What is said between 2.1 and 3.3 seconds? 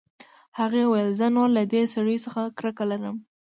څخه کرکه لرم